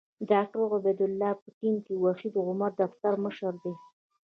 د 0.19 0.21
ډاکټر 0.31 0.59
عبدالله 0.77 1.31
په 1.41 1.47
ټیم 1.59 1.75
کې 1.85 1.93
وحید 2.03 2.33
عمر 2.47 2.71
د 2.75 2.77
دفتر 2.81 3.13
مشر 3.25 3.53
دی. 3.63 3.73